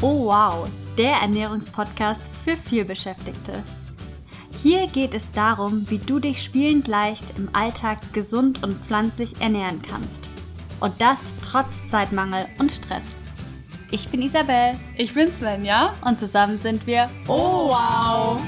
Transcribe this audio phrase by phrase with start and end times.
[0.00, 3.64] Oh wow, der Ernährungspodcast für vielbeschäftigte.
[4.62, 9.82] Hier geht es darum, wie du dich spielend leicht im Alltag gesund und pflanzlich ernähren
[9.82, 10.28] kannst.
[10.78, 13.16] Und das trotz Zeitmangel und Stress.
[13.90, 14.78] Ich bin Isabel.
[14.96, 15.92] Ich bin Svenja.
[16.04, 18.40] Und zusammen sind wir Oh wow!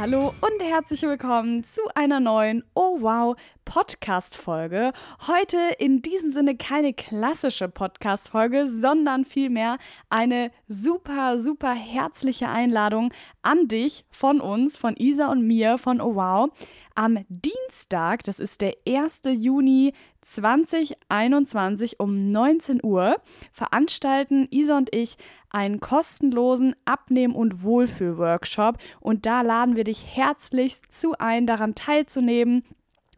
[0.00, 3.36] Hallo und herzlich willkommen zu einer neuen Oh Wow
[3.68, 4.94] Podcast Folge.
[5.26, 9.76] Heute in diesem Sinne keine klassische Podcast Folge, sondern vielmehr
[10.08, 16.14] eine super super herzliche Einladung an dich von uns, von Isa und mir von Oh
[16.14, 16.50] Wow.
[16.94, 19.22] Am Dienstag, das ist der 1.
[19.26, 23.20] Juni 2021 um 19 Uhr,
[23.52, 25.18] veranstalten Isa und ich
[25.50, 28.78] einen kostenlosen Abnehmen- und Wohlfühl-Workshop.
[29.00, 32.64] Und da laden wir dich herzlichst zu ein, daran teilzunehmen.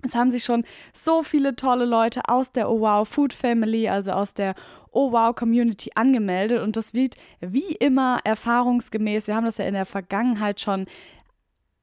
[0.03, 4.13] Es haben sich schon so viele tolle Leute aus der Oh Wow Food Family, also
[4.13, 4.55] aus der
[4.93, 6.63] Oh Wow Community angemeldet.
[6.63, 10.87] Und das wird wie immer erfahrungsgemäß, wir haben das ja in der Vergangenheit schon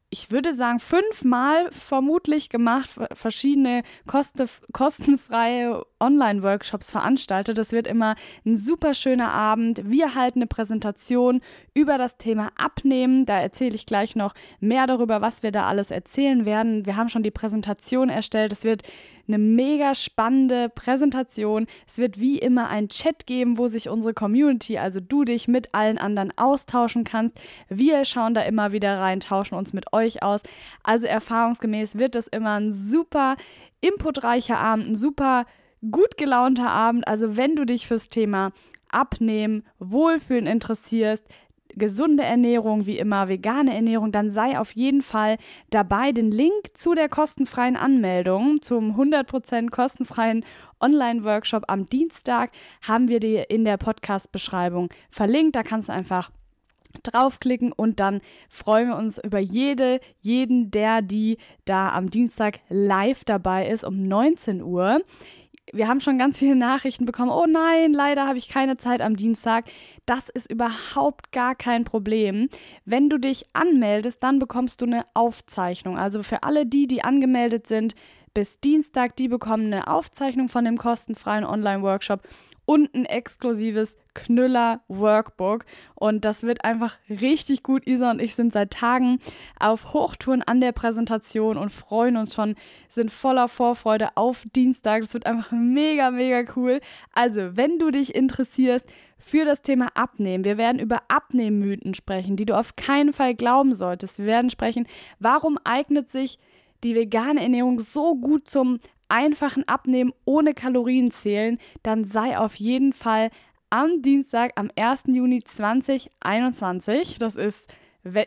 [0.10, 3.84] ich würde sagen, fünfmal vermutlich gemacht, verschiedene
[4.72, 7.58] kostenfreie Online-Workshops veranstaltet.
[7.58, 9.82] Das wird immer ein super schöner Abend.
[9.84, 11.42] Wir halten eine Präsentation
[11.74, 13.26] über das Thema Abnehmen.
[13.26, 16.86] Da erzähle ich gleich noch mehr darüber, was wir da alles erzählen werden.
[16.86, 18.54] Wir haben schon die Präsentation erstellt.
[18.54, 18.84] Es wird
[19.28, 21.68] eine mega spannende Präsentation.
[21.88, 25.74] Es wird wie immer ein Chat geben, wo sich unsere Community, also du dich mit
[25.74, 27.38] allen anderen austauschen kannst.
[27.70, 30.42] Wir schauen da immer wieder rein, tauschen uns mit euch aus.
[30.84, 33.36] Also erfahrungsgemäß wird das immer ein super
[33.82, 35.46] inputreicher Abend, ein super
[35.92, 37.08] gut gelaunter Abend.
[37.08, 38.52] Also wenn du dich fürs Thema
[38.90, 41.26] Abnehmen, Wohlfühlen interessierst,
[41.78, 45.38] gesunde Ernährung, wie immer vegane Ernährung, dann sei auf jeden Fall
[45.70, 46.12] dabei.
[46.12, 50.44] Den Link zu der kostenfreien Anmeldung, zum 100% kostenfreien
[50.80, 55.56] Online-Workshop am Dienstag, haben wir dir in der Podcast-Beschreibung verlinkt.
[55.56, 56.32] Da kannst du einfach
[57.04, 63.24] draufklicken und dann freuen wir uns über jede, jeden, der, die da am Dienstag live
[63.24, 65.02] dabei ist um 19 Uhr.
[65.74, 67.32] Wir haben schon ganz viele Nachrichten bekommen.
[67.32, 69.66] Oh nein, leider habe ich keine Zeit am Dienstag.
[70.06, 72.50] Das ist überhaupt gar kein Problem.
[72.86, 75.98] Wenn du dich anmeldest, dann bekommst du eine Aufzeichnung.
[75.98, 77.96] Also für alle die, die angemeldet sind,
[78.34, 82.22] bis Dienstag, die bekommen eine Aufzeichnung von dem kostenfreien Online-Workshop
[82.68, 85.66] und ein exklusives Knüller-Workbook.
[85.96, 87.88] Und das wird einfach richtig gut.
[87.88, 89.20] Isa und ich sind seit Tagen
[89.58, 92.56] auf Hochtouren an der Präsentation und freuen uns schon,
[92.90, 95.04] sind voller Vorfreude auf Dienstag.
[95.04, 96.82] Das wird einfach mega, mega cool.
[97.14, 98.86] Also, wenn du dich interessierst,
[99.18, 100.46] für das Thema Abnehmen.
[100.46, 104.20] Wir werden über Abnehmmythen sprechen, die du auf keinen Fall glauben solltest.
[104.20, 104.88] Wir werden sprechen,
[105.20, 106.38] warum eignet sich
[106.84, 108.80] die vegane Ernährung so gut zum
[109.10, 113.30] einfachen Abnehmen ohne Kalorien zählen, dann sei auf jeden Fall
[113.70, 115.04] am Dienstag, am 1.
[115.08, 117.68] Juni 2021, das ist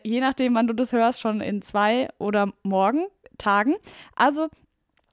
[0.03, 3.05] je nachdem, wann du das hörst, schon in zwei oder morgen
[3.37, 3.75] Tagen.
[4.15, 4.49] Also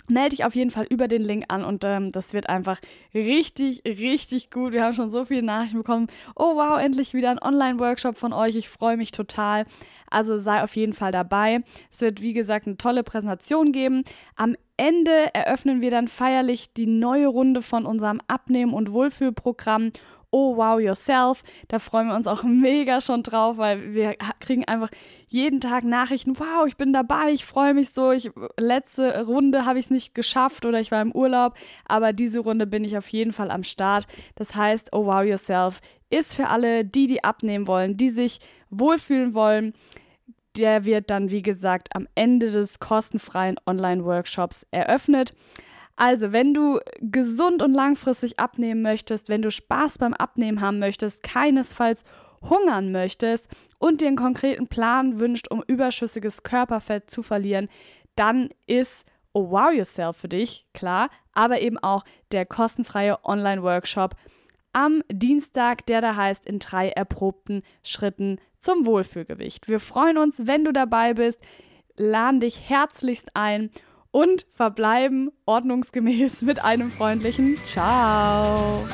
[0.09, 2.81] melde dich auf jeden Fall über den Link an und ähm, das wird einfach
[3.15, 4.73] richtig, richtig gut.
[4.73, 6.09] Wir haben schon so viele Nachrichten bekommen.
[6.35, 8.57] Oh wow, endlich wieder ein Online-Workshop von euch.
[8.57, 9.67] Ich freue mich total.
[10.11, 11.63] Also sei auf jeden Fall dabei.
[11.91, 14.05] Es wird, wie gesagt, eine tolle Präsentation geben.
[14.37, 19.91] Am Ende eröffnen wir dann feierlich die neue Runde von unserem Abnehmen- und Wohlfühlprogramm
[20.31, 21.43] Oh Wow Yourself.
[21.69, 24.91] Da freuen wir uns auch mega schon drauf, weil wir kriegen einfach
[25.29, 26.39] jeden Tag Nachrichten.
[26.39, 28.13] Wow, ich bin dabei, ich freue mich so.
[28.13, 31.55] Ich, letzte Runde habe ich es nicht geschafft oder ich war im Urlaub,
[31.87, 34.07] aber diese Runde bin ich auf jeden Fall am Start.
[34.37, 35.81] Das heißt, Oh Wow Yourself
[36.11, 39.73] ist für alle, die, die abnehmen wollen, die sich wohlfühlen wollen.
[40.57, 45.35] Der wird dann, wie gesagt, am Ende des kostenfreien Online-Workshops eröffnet.
[45.97, 51.23] Also, wenn du gesund und langfristig abnehmen möchtest, wenn du Spaß beim Abnehmen haben möchtest,
[51.23, 52.05] keinesfalls
[52.41, 53.49] hungern möchtest
[53.79, 57.69] und dir einen konkreten Plan wünscht, um überschüssiges Körperfett zu verlieren,
[58.15, 64.15] dann ist Oh Wow Yourself für dich, klar, aber eben auch der kostenfreie Online-Workshop
[64.73, 69.69] am Dienstag, der da heißt in drei erprobten Schritten zum Wohlfühlgewicht.
[69.69, 71.41] Wir freuen uns, wenn du dabei bist,
[71.97, 73.71] laden dich herzlichst ein
[74.11, 78.87] und verbleiben ordnungsgemäß mit einem freundlichen Ciao.